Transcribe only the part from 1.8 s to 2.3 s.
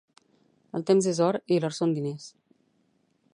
són diners